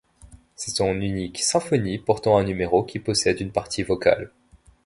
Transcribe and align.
C'est 0.55 0.71
son 0.71 0.95
unique 0.99 1.37
symphonie 1.37 1.99
portant 1.99 2.39
un 2.39 2.43
numéro 2.43 2.83
qui 2.83 2.97
possède 2.97 3.39
une 3.39 3.51
partie 3.51 3.83
vocale. 3.83 4.31